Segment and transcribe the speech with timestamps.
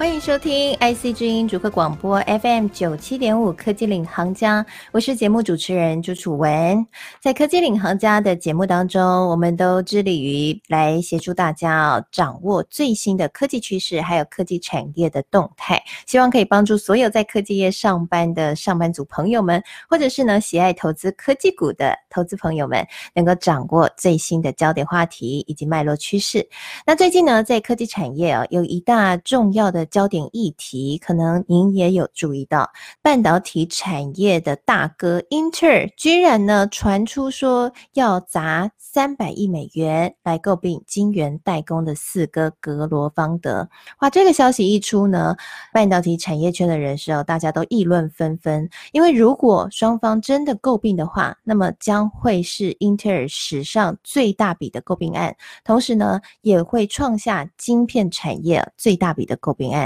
[0.00, 6.86] 欢迎收听 IC 之音主客广播 FM 九七点五科技领航家，我是节目主持人朱楚文。
[7.20, 22.82] 在科技领航家的节目当中，我们都致力于来协助大家掌握最新的科技趋势，还有科技产业的动态，希望可以帮助所有在科技业上班的上班族朋友们，或者是呢喜爱投资科技股的投资朋友们，
[23.12, 26.48] 能够掌握最新的焦点话题以及脉络趋势。
[26.86, 32.70] 那最近呢，在科技产业啊，有一大重要的焦点议题，可能您也有注意到，
[33.02, 43.68] 半导体产业的大哥英特尔居然呢传出说要砸三百亿美元来购并晶圆代工的四哥格罗方德。
[44.00, 45.36] 哇，这个消息一出呢，
[45.72, 59.79] 半导体产业圈的人士哦，大家都议论纷纷，因为如果双方真的购并的话，那么将会是英特尔史上最大笔的购并案，同时呢，也会创下晶片产业最大笔的购并案。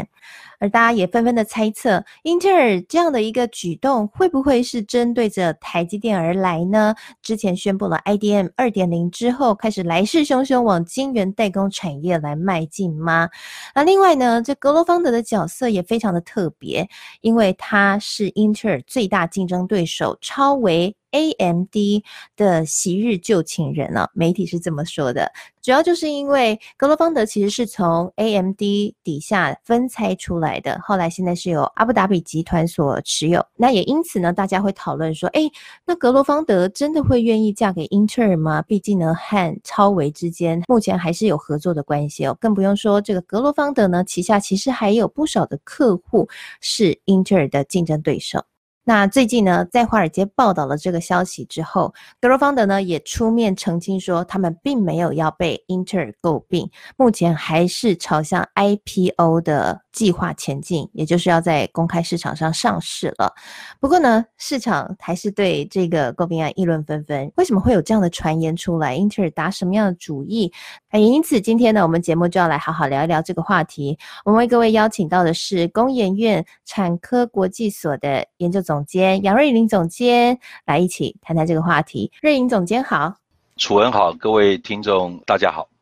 [0.61, 6.95] 而大家也纷纷的猜测，英特尔这样的一个举动会不会是针对着台积电而来呢？
[7.23, 13.29] 之前宣布了 IDM 二点零之后，开始来势汹汹往晶圆代工产业来迈进吗？
[13.75, 16.89] 那另外呢，这格罗方德的角色也非常的特别，
[17.21, 20.95] 因为他是英特尔最大竞争对手超微。
[21.15, 22.03] AMD
[22.37, 25.31] 的昔日旧情人啊，媒体是这么说的，
[25.63, 28.59] 主要就是因为格罗方德其实是从 AMD
[29.05, 33.47] 底下分拆出来的，后来现在是由阿布达比集团所持有。
[33.55, 35.49] 那也因此呢，大家会讨论说，诶，
[35.87, 38.61] 那格罗方德真的会愿意嫁给英特尔吗？
[38.63, 46.29] 毕竟呢，和超微之间目前还是有合作的关系哦，更不用说这个格罗方德呢，旗下其实还有不少的客户
[46.61, 48.45] 是英特尔的竞争对手。
[48.87, 63.33] 那最近呢，在华尔街报道了这个消息之后，格罗方德呢也出面澄清说，他们并没有要被英特尔诟病，目前还是朝向 IPO 的计划前进，也就是要在公开市场上上市了。
[63.81, 67.33] 不过呢，市场还是对这个购并案议论纷纷。
[67.37, 68.95] 为什么会有这样的传言出来？
[68.95, 70.53] 英特尔打什么样的主意？
[70.93, 73.99] 也因此，今天呢，我们节目就要来好好聊一聊这个话题。
[74.25, 78.85] 我们为各位邀请到的是工研院产科国际所的研究总。
[78.85, 82.13] 监杨瑞林总监来一起谈谈这个话题。
[82.21, 83.15] 瑞临总监好，
[83.57, 85.74] 楚文好，各位听众大家好。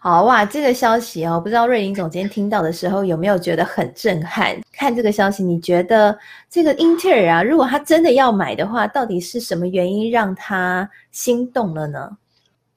[0.00, 4.60] 好哇，这个消息哦，不知道瑞临总监听到的时候有没有觉得很震撼？
[4.72, 6.18] 看这个消息，你觉得
[6.48, 12.16] 这个英特尔啊，如果他真的要买的话，到底是什么原因让他心动了呢？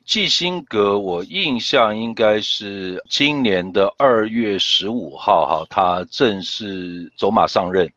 [0.06, 7.90] 基辛格，我印象应该是今年的二月十五号哈，他正式走马上任。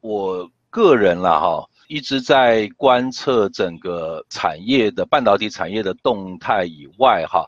[0.00, 0.50] 我。
[0.74, 7.46] 个人啦哈，一直在观测整个产业的半导体产业的动态以外哈，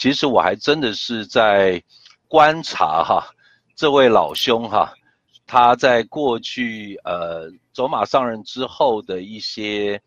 [0.00, 1.82] 其实我还真的是在
[2.26, 3.22] 观察哈，
[3.76, 4.90] 这位老兄哈，
[5.46, 10.00] 他在过去呃走马上任之后的一些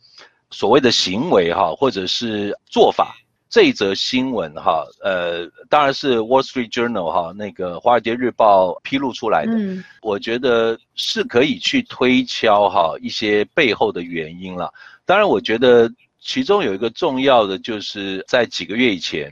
[0.49, 3.15] 所谓的行为哈，或者是做法。
[3.51, 9.51] 这一则新闻哈，呃，当然是 Wall Street Journal 哈，那个《华尔街日报》披露出来的。
[9.53, 14.73] 嗯，我觉得是可以去推敲哈一些背后的原因了。
[15.05, 15.87] 当然，我觉得
[16.19, 19.31] 其中有一个重要的，就是在几个月以前，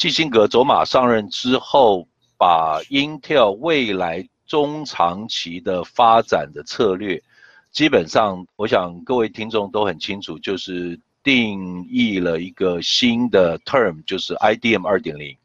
[0.00, 7.22] 基辛格走马上任之后，把 Intel 未来中长期的发展的策略，
[7.70, 10.98] 基本上，我想各位听众都很清楚，就是。
[11.22, 15.36] 定义了一个新的 term，就是 IDM 二点零，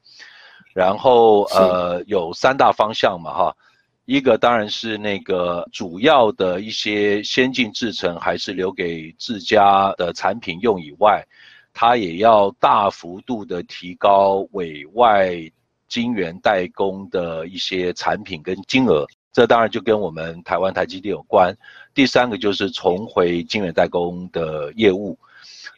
[0.73, 3.57] 然后呃有三大方向嘛哈，
[4.05, 11.21] 一个当然是那个主要的一些先进制程还是留给自家的产品用以外，
[11.77, 15.35] 它也要大幅度的提高委外
[15.89, 21.55] 晶圆代工的一些产品跟金额，这当然就跟我们台湾台积电有关。
[21.93, 25.19] 第三个就是重回晶圆代工的业务。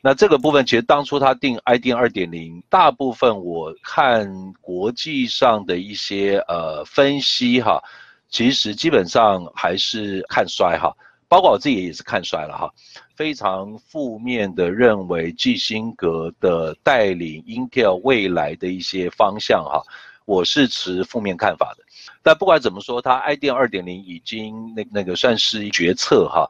[0.01, 7.81] 那这个部分其实当初他定 IDM 二点零，大部分我看国际上的一些呃分析哈，
[8.29, 10.95] 其实基本上还是看衰哈，
[11.27, 12.73] 包括我自己也是看衰了哈，
[13.15, 19.83] 非常负面的认为基辛格的带领 Intel 未来的一些方向哈，
[20.25, 21.83] 我是持负面看法的。
[22.23, 26.49] 但不管怎么说，他 i d 二点零已经那那个算是决策哈。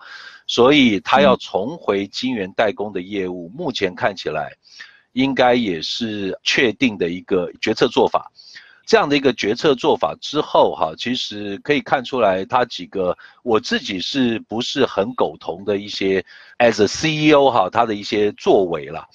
[0.49, 4.55] 所以他要重回晶圆代工的业务，目前看起来
[5.11, 8.31] 应该也是确定的一个决策做法。
[8.87, 16.23] 这样的一个决策做法之后，哈，其实可以看出来他几个我自己是不是很苟同的一些
[16.59, 19.05] as CEO 哈，他的一些作为啦。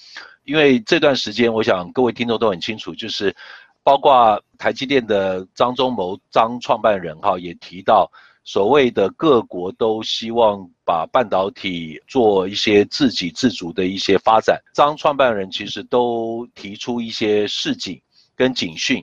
[0.44, 3.34] 因为这段时间，我想各位听众都很清楚，就是
[3.82, 8.12] 包括台积电的张忠谋张创办人哈，也提到
[8.44, 14.60] 所谓的各国都希望把半导体做一些自给自足的一些发展。
[14.74, 17.98] 张创办人其实都提出一些示警
[18.36, 19.02] 跟警讯。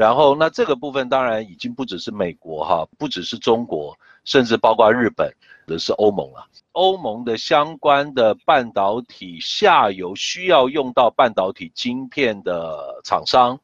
[0.00, 3.94] 然后，那这个部分当然已经不只是美国哈，不只是中国，
[4.24, 5.30] 甚至包括日本，
[5.66, 6.46] 的是欧盟了。
[6.72, 13.60] 欧盟的相关的半导体下游需要用到半导体晶片的厂商，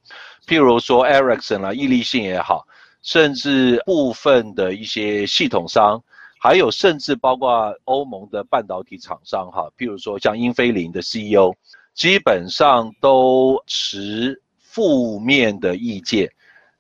[0.47, 2.67] 譬如说 Ericsson 啊、易利信也好，
[3.01, 6.03] 甚至部分的一些系统商，
[6.39, 11.55] 还有甚至包括欧盟的半导体厂商哈，譬如说像英飞凌的 CEO，
[11.95, 14.43] 基本上都持。
[14.77, 16.31] 负面的意见，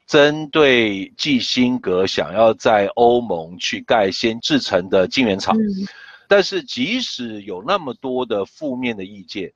[0.06, 5.56] 针对基辛格想要在欧盟去盖先制成的晶圆厂，
[6.28, 9.50] 但是即使有那么多的负面的意见，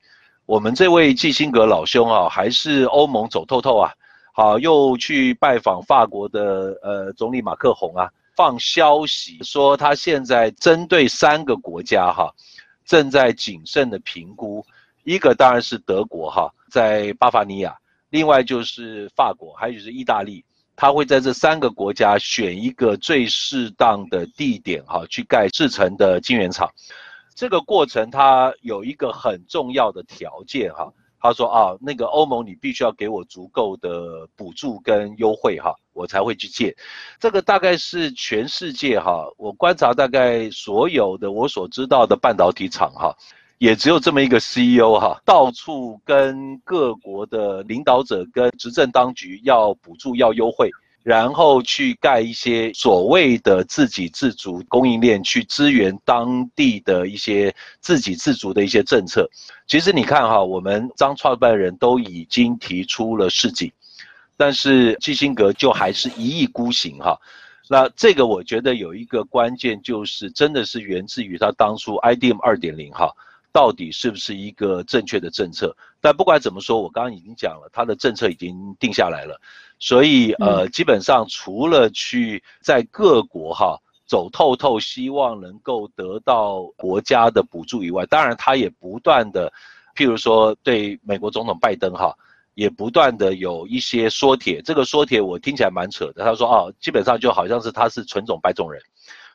[0.47, 3.93] 我们这位基辛格老兄啊，还是欧盟走透透啊，
[4.33, 12.33] 好，又去拜访法国的呃总理马克宏啊，放消息说他现在针对三个国家哈，
[12.85, 14.65] 正在谨慎的评估，
[15.03, 17.77] 一个当然是德国哈，在巴伐尼亚。
[18.11, 20.43] 另外就是法国，还有就是意大利，
[20.75, 26.69] 他会在这三个国家选一个最适当的地点，哈，去盖制程的晶圆厂。
[27.33, 30.91] 这个过程它有一个很重要的条件，哈，
[31.21, 36.75] 他说啊，那个欧盟你必须要给我足够的补助跟优惠，哈，我才会去建。
[37.17, 43.15] 这个大概是全世界，哈，我观察大概所有的我所知道的半导体厂，哈。
[43.61, 50.71] 也只有这么一个 CEO 哈，到处跟各国的领导者跟执政当局要补助、要优惠，
[51.03, 59.29] 然后去盖一些所谓的自给自足供应链，去支援当地的一些自给自足的一些政策。
[59.67, 63.71] 其实你看哈，我们张创办人都已经提出了示警，
[64.37, 67.15] 但是基辛格就还是一意孤行哈。
[67.69, 73.13] 那这个我觉得有一个关键，就是真的是源自于他当初 IDM 二点零哈。
[73.53, 75.75] 到底是不是一个正确的政策？
[75.99, 79.39] 但不管怎么说，我刚刚已经讲了，他的政策已经定下来了。
[79.77, 89.51] 所以呃，基本上除了去在各国哈走透透，希望能够得到国家的补助以外，当然他也不断的，
[89.95, 92.15] 譬如说对美国总统拜登哈，
[92.53, 94.61] 也不断的有一些说帖。
[94.61, 98.81] 这个说帖我听起来蛮扯的，他说哦，基本上就好像是他是纯种白种人，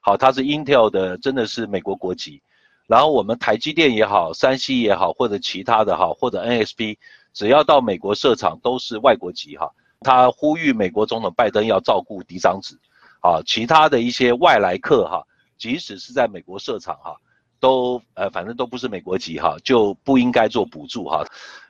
[0.00, 2.40] 好，他是 Intel 的，真的是美国国籍。
[2.86, 6.96] 然后我们台积电也好，三星也好，或者其他的哈，或者 NSP，
[7.32, 9.70] 只要到美国设厂都是外国籍哈。
[10.00, 12.78] 他呼吁美国总统拜登要照顾嫡长子，
[13.20, 15.26] 啊，其他的一些外来客哈，
[15.58, 17.16] 即使是在美国设厂哈，
[17.58, 21.24] 都呃反正都不是美国籍哈，就不应该做补助哈。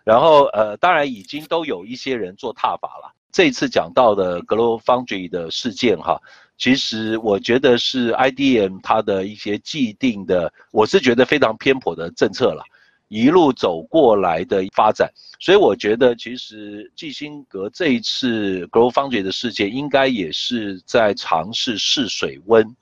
[0.05, 3.15] 然后呃，当然已经都有一些人做踏法了。
[3.33, 6.21] 这次讲到的 GlobalFoundries 的事件哈。
[6.59, 12.65] 其实我觉得是 IDM 它的一些既定的，我是觉得非常偏颇的政策了，
[13.09, 22.75] 一路走过来的发展，所以我觉得其实基辛格这一次 GlobalFoundries 的事件，应该也是在尝试试水温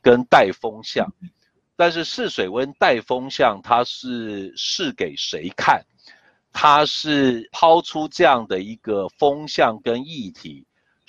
[0.00, 1.12] 跟带风向，
[1.74, 5.84] 但是试水温带风向，它是试给谁看？
[6.52, 10.64] 它是抛出这样的一个风向跟议题。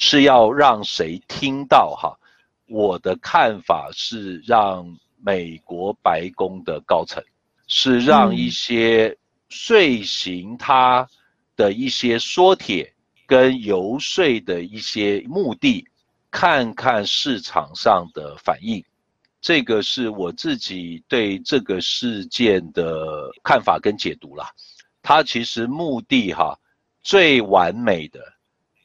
[0.06, 2.14] 是要让谁听到哈？
[2.68, 7.24] 我的看法是让美国白宫的高层，
[7.68, 9.18] 是让一些
[9.48, 11.08] 遂行他
[11.56, 12.94] 的一些说帖
[13.26, 15.88] 跟游说的一些目的，
[16.30, 18.84] 看看市场上的反应。
[19.40, 24.52] 这个是我自己对这个事件的看法跟解读啦。
[25.02, 26.60] 他其实目的哈，
[27.02, 28.33] 最完美的。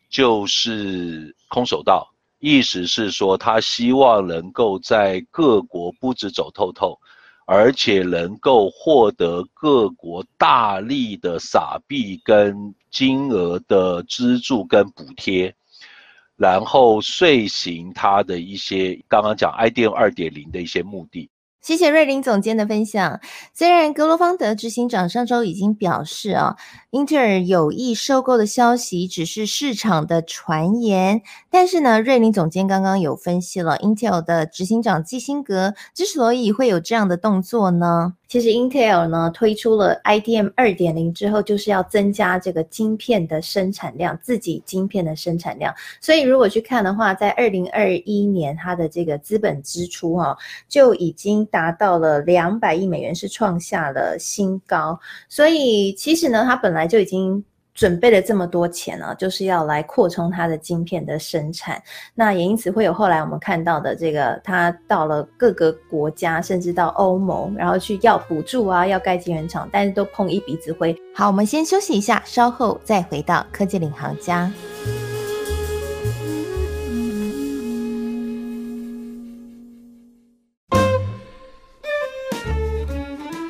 [0.09, 6.99] 就是空手道，意思是说他希望能够在各国不止走透透，
[7.47, 15.55] 而且能够获得各国大力的撒币跟金额的资助跟补贴，
[16.37, 21.31] 然后遂行他的一些刚刚讲 IDM 二点零的一些目的。
[21.69, 23.21] 谢谢瑞林总监的分享。
[23.53, 26.57] 虽然格罗方德执行长上周已经表示啊，
[26.89, 31.21] 英特尔有意收购的消息只是市场的传言，
[31.51, 45.75] 但是呢，瑞林总监刚刚有分析了英特尔的执行长基辛格之所以会有这样的动作呢，其实 Intel 呢推出了 IDM 二点零之后，就是要增加这个晶片的生产量，自己晶片的生产量。
[46.01, 50.37] 所以如果去看的话，在二零二一年，它的这个资本支出哈、
[50.69, 55.01] 就已经达到了两百亿美元，是创下了新高。
[55.29, 57.43] 所以其实呢，它本来就已经。
[57.79, 61.81] 准备了这么多钱呢、就是要来扩充它的晶片的生产。
[62.13, 70.93] 那也因此会有后来我们看到的这个，它到了各个国家，甚至到欧盟，然后去要补助啊，要盖晶圆厂，但是都碰一鼻子灰。
[71.15, 74.51] 好，我们先休息一下，稍后再回到科技领航家。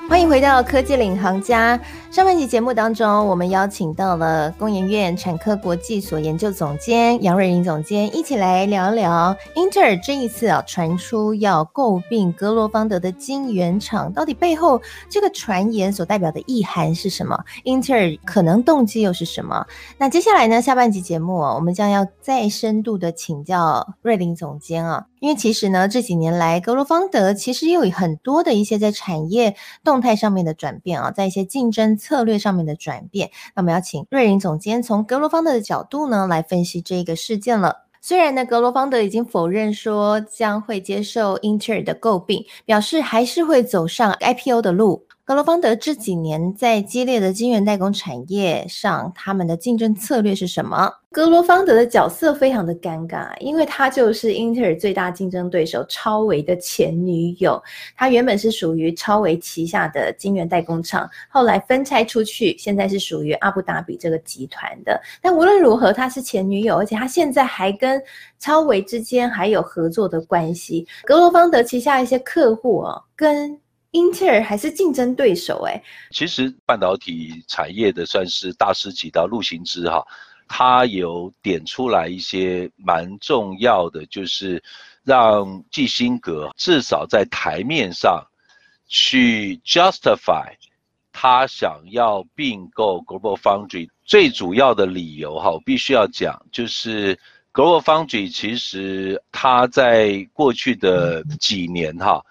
[0.06, 1.78] 欢迎回到科技领航家。
[2.18, 17.38] 上半集节目当中，我们邀请到了工研院产科国际所研究总监杨瑞林总监，一起来聊聊英特尔这一次啊传出要诟病格罗方德的晶圆厂，到底背后这个传言所代表的意涵是什么？
[17.62, 19.64] 英特尔可能动机又是什么？
[19.96, 31.96] 那接下来呢，下半集节目啊，我们将要再深度的请教瑞林总监啊，因为其实呢这几年来格罗方德其实也有很多的一些在产业动态上面的转变啊，在一些竞争。
[32.08, 37.84] 策略上面的转变，那么要请瑞林总监从格罗方德的角度呢来分析这个事件了。
[38.00, 45.04] 虽然呢，格罗方德已经否认说将会接受英特尔的诟病，表示还是会走上 IPO 的路。
[45.28, 50.90] 格罗方德这几年在激烈的晶圆代工产业上，他们的竞争策略是什么？
[51.12, 57.62] 格罗方德的角色非常的尴尬，因为他就是英特尔最大竞争对手超微的前女友。
[57.94, 64.98] 他原本是属于超微旗下的晶圆代工厂，后来分拆出去，现在是属于阿布达比这个集团的。
[65.20, 68.02] 但无论如何，他是前女友，而且他现在还跟
[68.38, 70.86] 超微之间还有合作的关系。
[71.04, 73.54] 格罗方德旗下一些客户哦，跟
[73.92, 80.06] 英特尔还是竞争对手哎，其实半导体产业的算是大师级的陆行之哈，
[80.46, 84.62] 他有点出来一些蛮重要的，就是
[85.04, 88.22] 让基辛格至少在台面上
[88.86, 90.52] 去 justify
[91.10, 97.18] 他想要并购 Global Foundry 最主要的理由哈，我必须要讲，就是
[97.54, 102.22] Global Foundry 其实他在过去的几年哈。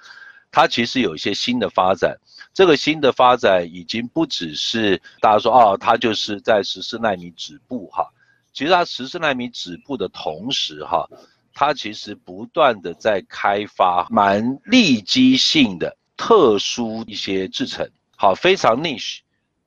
[0.58, 2.18] 它其实有一些新的发展，
[2.52, 8.12] 这个新的发展已经不只是大家说哦，它就是在十四奈米止步哈。
[8.54, 11.08] 其实它十四奈米止步的同时哈，
[11.54, 19.20] 它其实不断的在开发蛮利基性的特殊一些制程，好，非常 niche，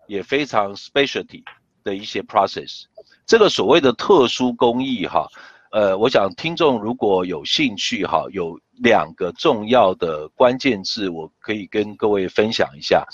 [0.09, 1.45] 也非常 specialty
[1.85, 2.87] 的一些 process。
[3.27, 5.29] 这个所谓的特殊工艺哈，
[5.71, 8.59] 呃，我想听众如果有兴趣哈，有。
[8.83, 13.07] 两个重要的关键字，我可以跟各位分享一下。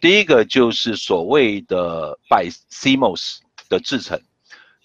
[0.00, 4.18] 第一个就是所谓的 by CMOS 的制程。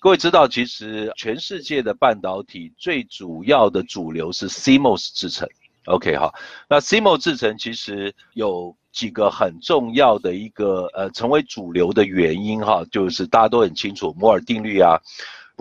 [0.01, 5.47] 各位知道，其实全世界的半导体最主要的主流是 CMOS 制程。
[5.85, 6.33] OK 哈，
[6.69, 14.99] 那 CMOS 制程其实有几个很重要的一个呃成为主流的原因哈，就是大家都很清楚，摩尔定律啊，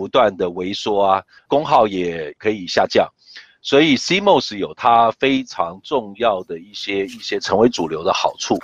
[0.01, 3.07] 不断的萎缩啊，功耗也可以下降。
[3.61, 8.57] 所以 CMOS 有它非常重要的一些一些成为主流的好处，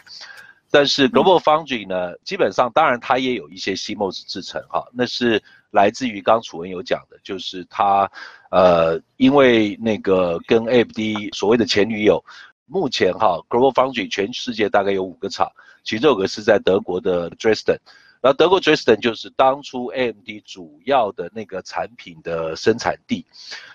[0.71, 8.09] 但是 Global Foundry 呢，基本上当然它也有一些 CMOS 制程哈，那是来自于刚楚文有讲的，就是它
[8.49, 10.97] 呃因为那个跟 AMD
[11.33, 12.25] 所谓的前女友，
[12.65, 15.47] 目前哈 Global Foundry 全世界大概有五个厂，
[15.83, 17.77] 其中有个是在德国的 Dresden，
[18.21, 23.25] 然后德国 Dresden 就是当初 AMD 主要的那个产品的生产地。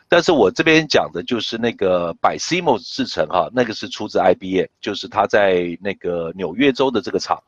[0.08, 7.42] 但是我这边讲的就是那个 BiCMOS 制程哈，那个是出自 IBM，就是它在那个纽约州的这个厂，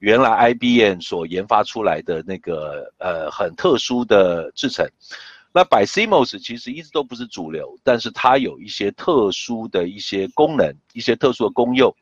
[0.00, 4.86] 原来 IBM 所研发出来的那个呃很特殊的制程。
[5.52, 11.92] 那 BiCMOS 其实一直都不是主流，但是它有一些特殊的一些功能，一些特殊的功用，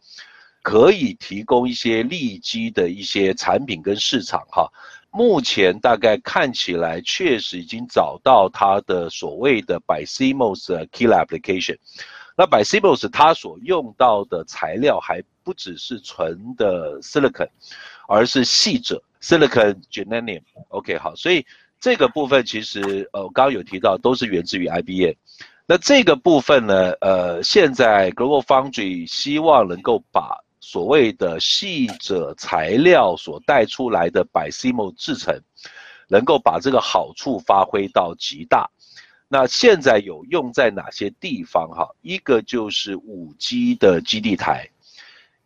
[0.69, 4.71] 可以提供一些利基的一些产品跟市场哈。
[5.11, 11.79] 目前大概看起来确实已经找到它的所谓的 BiCMOS killer application。
[12.37, 17.49] 那 BiCMOS 它所用到的材料还不只是纯的 silicon，
[18.07, 20.43] 而是细者 silicon germanium。
[20.69, 21.47] OK，好，所以
[21.81, 25.15] 这个部分其实呃刚刚有提到都是源自于 IBM。
[25.67, 30.39] 那这个部分呢，呃，现在 Global Foundry 希望能够把
[30.71, 35.41] 所谓的细者材料所带出来的 BiCMO 制程，
[36.09, 38.69] 能够把这个好处发挥到极大。
[39.29, 41.71] 那现在有用在哪些地方？
[41.71, 44.69] 哈，一个就是五 G 的基地台，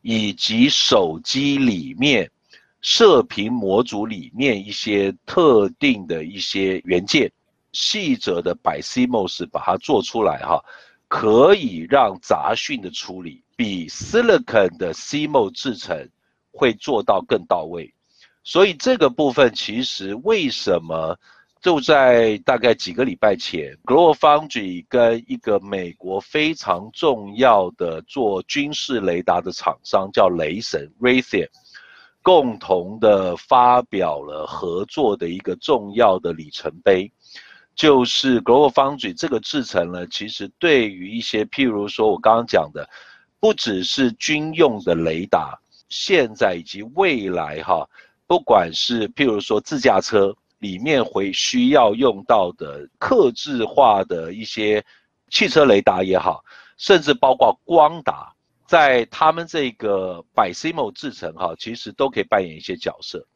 [0.00, 2.29] 以及手机里面
[2.81, 7.31] 射频模组里面一些特定的一些元件，
[7.71, 10.64] 细则的 BiCMOS 把它做出来哈，
[11.07, 16.09] 可以让杂讯的处理比 Silicon 的 CMO 制程
[16.50, 17.95] 会做到更到位。
[18.42, 21.16] 所以这个部分其实为什么？
[21.61, 31.47] 就在大概几个礼拜前，GlobalFoundries 跟一个美国非常重要的做军事雷达的厂商叫雷神 （Raytheon）
[32.21, 37.12] 共同的发表了合作的一个重要的里程碑，
[37.76, 42.90] 就是 GlobalFoundries 这个制程呢，其实对于一些譬如说我刚刚讲的，
[43.42, 45.58] 不只是军用的雷达，
[45.88, 47.84] 现在以及未来哈，
[48.28, 50.32] 不管是譬如说自驾车。
[50.62, 54.80] 里面会需要用到的客制化的一些
[55.28, 56.44] 汽车雷达也好，
[56.76, 58.32] 甚至包括光达，
[58.64, 63.26] 在他们这个 BiCMO 制程哈，其实都可以扮演一些角色。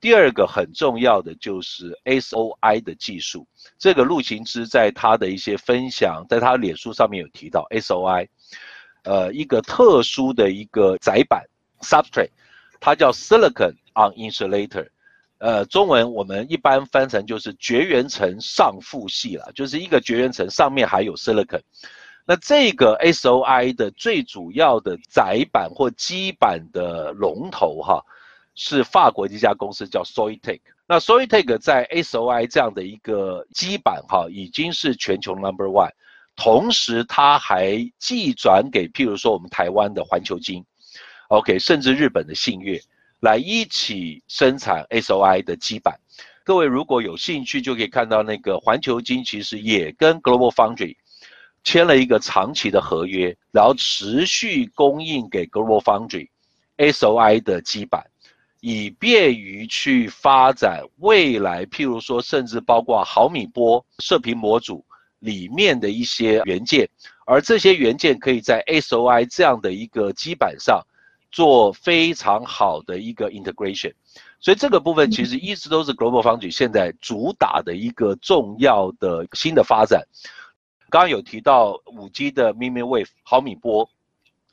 [0.00, 3.44] 第二个很重要的就是 SOI 的技术，
[3.76, 8.28] 这个陆行之在他的一些分享，在他脸书上面有提到 SOI，
[9.04, 11.44] 呃，一个特殊的一个载板
[11.80, 12.30] substrate，
[12.80, 14.88] 它叫 Silicon on Insulator。
[15.38, 21.60] 呃，中文我们一般翻成就是绝缘层上覆系了，就是一个绝缘层上面还有 silicon。
[22.26, 28.04] 那这个 SOI 的最主要的载板或基板的龙头哈，
[28.54, 30.60] 是法国一家公司叫 Soitec。
[30.86, 35.92] 那 Soitec 在 SOI 这样的一个基板哈，已经是全球 number one。
[36.38, 40.64] 同时，它还寄转给譬如说我们台湾的环球晶
[41.30, 42.80] ，OK，甚至日本的信越。
[43.20, 45.98] 来一起生产 SOI 的基板，
[46.44, 50.94] 各位如果有兴趣，就可以看到那个环球晶其实也跟 Global Foundry
[51.64, 56.28] 签了一个长期的合约，然后持续供应给 Global Foundry
[56.76, 58.06] SOI 的基板，
[58.60, 64.84] 以便于去发展未来，譬如说甚至包括毫米波射频模组
[65.18, 66.88] 里面的一些元件，
[67.26, 70.82] 而这些元件可以在 SOI 这样的一个基板上。
[71.30, 73.92] 做非常好的一个 integration，
[74.40, 80.02] 所以这个部分其实一直都是 GlobalFoundries 现在主打的一个重要的新的发展。
[80.88, 83.90] 刚刚有提到五 G 的 millimeter wave 毫米波，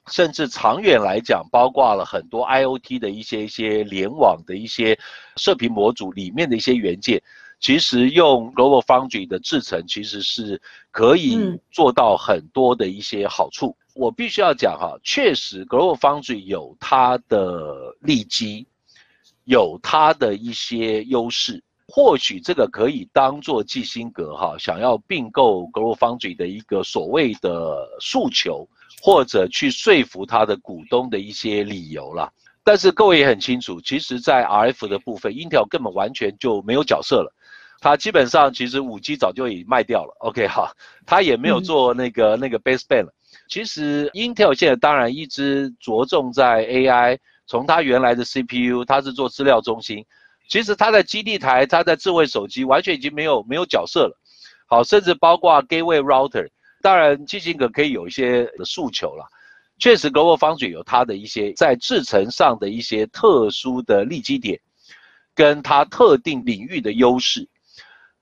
[0.07, 4.99] 甚至长远来讲，包括了很多 IoT 的一些一些联网的一些
[5.37, 7.23] 射频模组里面的一些元件，
[7.65, 13.75] 其实用 GlobalFoundries 的制程其实是可以做到很多的一些好处。
[13.95, 18.67] 我必须要讲哈，确实，GlobalFoundries 有它的利基，
[19.45, 21.63] 有它的一些优势。
[21.88, 28.69] 或许这个可以当做基辛格哈想要并购 GlobalFoundries 的一个所谓的诉求，
[29.01, 32.32] 或者去说服他的股东的一些理由啦。
[32.63, 37.34] 但是各位也很清楚，其实，在 RF 的部分，Intel 根本完全就没有角色了。
[37.85, 40.17] 它基本上其实五 G 早就已经卖掉了。
[40.21, 40.71] OK 哈，
[41.05, 43.13] 它也没有做那个、嗯、那个 baseband 了。
[43.47, 50.03] 其实，Intel 现在当然一直着重在 AI，从它原来的 CPU，它是做资料中心。
[50.49, 54.19] 其实它在基地台，它在智慧手机，完全已经没有没有角色了。
[54.65, 56.49] 好，甚至包括 Gateway Router，
[56.81, 59.29] 当然基辛格可以有一些的诉求了。
[59.77, 64.59] 确实，GlobalFoundries 有它的一些在制程上的一些特殊的利基点，
[65.35, 67.47] 跟它特定领域的优势。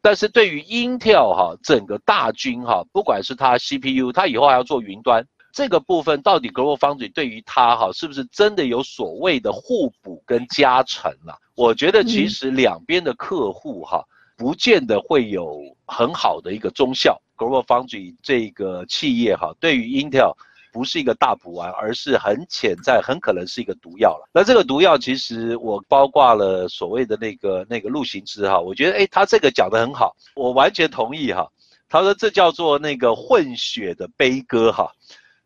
[0.03, 11.39] 但是对于 Intel 哈整个大军哈，不管是它 CPU，它以后还要做云端这个部分，到底 GlobalFoundries 对于它哈是不是真的有所谓的互补跟加成啊？
[11.55, 14.03] 我觉得其实两边的客户哈，
[14.35, 17.21] 不见得会有很好的一个综效。
[17.37, 20.35] GlobalFoundries 这个企业哈，对于 Intel。
[20.73, 24.27] 不是一个大补丸，而是很潜在，很可能是一个毒药了。
[24.33, 31.47] 那这个毒药，其实我包括了所谓的那个那个陆行之哈，我觉得诶，他这个讲得很好，我完全同意哈。
[31.87, 34.91] 他说这叫做那个混血的悲歌哈，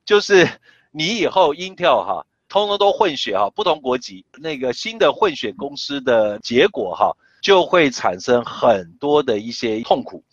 [0.06, 0.48] 就是
[0.92, 7.12] 你以后 Intel 哈，通通都混血哈，不同国籍，那个新的混血公司的结果哈，
[7.42, 10.24] 就会产生很多的一些痛苦。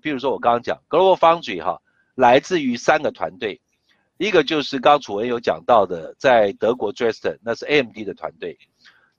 [0.00, 1.80] 比如说我刚刚讲，Global Foundry 哈，
[2.14, 3.60] 来自于三个团队。
[4.18, 8.58] 一个就是刚楚文有讲到的，在德国 Dresden，那是 AMD 的团队。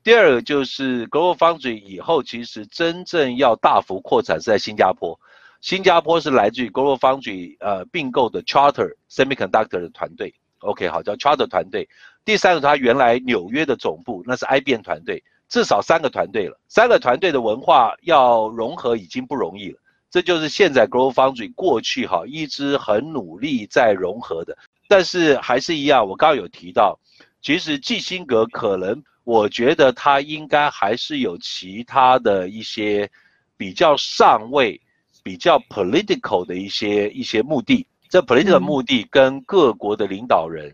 [0.04, 5.20] 第二个就是 Global Foundry 以后其实真正要大幅扩产是在新加坡，
[5.62, 10.34] 新加坡是来自于 Global Foundry 呃并购的 Charter Semiconductor 的团队。
[10.60, 11.88] OK，好，叫 Charter 团队。
[12.26, 16.60] 第三个，他原来纽约的总部那是 IBM 团队，至少三个团队了。
[16.68, 19.80] 三个团队的文化要融合已经不容易了，
[20.10, 24.58] 这就是现在 Global Foundry 过去哈一直很努力在融合的。
[24.88, 27.00] 但是还是一样，我刚刚有提到，
[27.42, 33.10] 其实基辛格可能，我觉得他应该还是有其他的一些
[33.58, 34.80] 比较上位、
[35.24, 37.86] 比较 political 的一些一些目的。
[38.10, 40.74] 这 political 目的跟各国的领导人，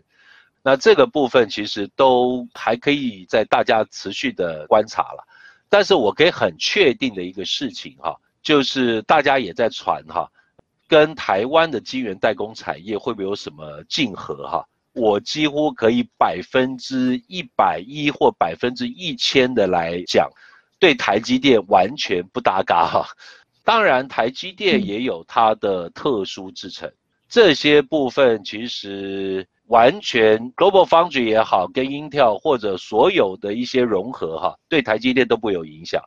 [0.62, 5.26] 那这个部分其实都还可以在大家持续的观察了。
[5.68, 10.30] 但是我可以很确定的一个事情哈，就是大家也在传哈，
[10.88, 14.64] 跟台湾的晶圆代工产业会不会有什么竞合哈？
[14.92, 20.30] 我几乎可以百分之一百一或百分之一千的来讲，
[20.78, 23.06] 对台积电完全不搭嘎哈。
[23.64, 26.92] 当然，台积电也有它的特殊之成，
[27.28, 36.00] 这些部分其实完全 Global Foundry 也好，跟 Intel 或者所有的一些融合哈，对台积电都不会有影响。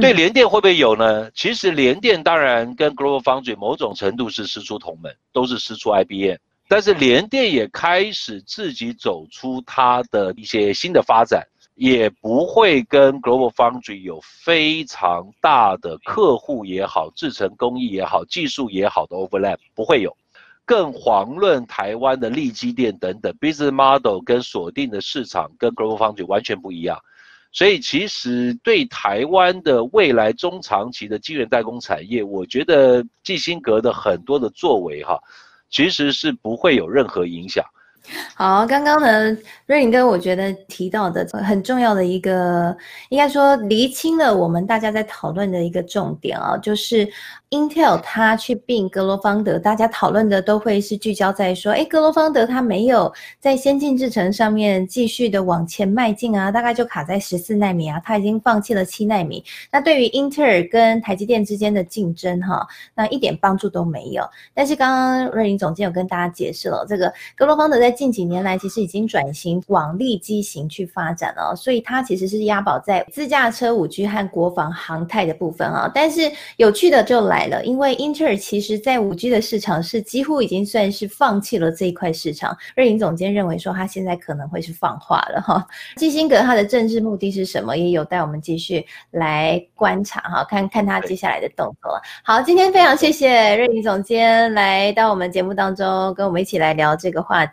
[0.00, 1.30] 对联电会不会有呢？
[1.32, 6.36] 其实联电当然跟 Global Foundry 某种程度是师出同门，都是师出 IBM。
[6.68, 20.16] 但是联电也开始自己走出它的一些新的发展，也不会跟 Global Foundry 有非常大的客户也好、制程工艺也好、技术也好的 overlap，不会有。
[20.64, 26.98] 更遑论台湾的力积电等等，business model 跟锁定的市场跟 Global Foundry 完全不一样。
[27.52, 35.20] 所以其实对台湾的未来中长期的晶圆代工产业，我觉得基辛格的很多的作为哈。
[35.68, 37.64] 其实是不会有任何影响。
[38.34, 39.36] 好，刚刚呢，
[39.66, 42.76] 瑞林哥，我觉得提到的很重要的一个，
[43.10, 47.08] 应该说厘清了我们大家在讨论的一个重点啊，就是。
[47.52, 59.44] Intel 它去并格罗方德，大家讨论的都会是聚焦在说，诶，格罗方德它没有在先进制程上面继续的往前迈进啊，大概就卡在十四纳米啊，它已经放弃了七纳米。
[59.70, 64.26] 那对于英特尔跟台积电之间的竞争哈，那一点帮助都没有。
[64.54, 75.88] 但是刚刚瑞林总监有跟大家解释了，这个格罗方德在近几年来其实已经转型往利基型去发展了，所以它其实是押宝在自驾车、五 G 和国防航太的部分啊。
[75.94, 77.42] 但是有趣的就来。
[77.42, 82.56] 了，因为英特尔其实在五 G 的市场是几乎已经算是放弃了这一块市场。
[82.76, 85.66] 瑞银总监认为说，他现在可能会是放话了哈。
[85.98, 87.76] 基辛格他的政治目的是什么？
[87.76, 92.00] 也有待我们继续来观察哈，看看他接下来的动作。
[92.22, 97.44] 好，今天非常谢谢瑞银总监来到我们节目当中，跟我们一起来聊这个话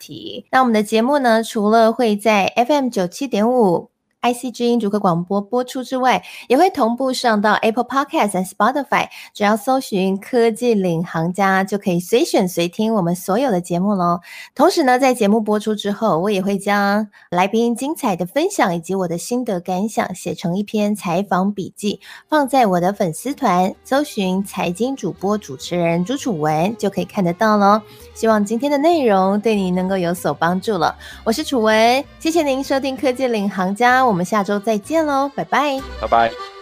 [0.51, 3.88] 那我们的节目呢，除了会在 FM 九七点五。
[4.21, 9.07] IC 之音主客广播播出之外，也会同步上到 Apple Podcast 和 Spotify。
[9.33, 14.19] 只要搜寻“科技领航家”，就可以随选随听我们所有的节目喽。
[14.53, 27.81] 同时呢，在节目播出之后，我也会将来宾精彩的分享以及我的心得感想写成一篇采访笔记，放在我的粉丝团，搜寻“财经主播主持人朱楚文”就可以看得到喽。
[28.13, 30.93] 希望今天的内容对你能够有所帮助了。
[31.23, 34.03] 我是楚文，谢谢您收听《科技领航家》。
[34.09, 36.58] 我们下周再见喽，拜拜，拜拜。